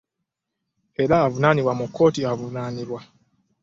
[1.03, 2.99] Era avunaanibwe mu kkooti avunaanibwe.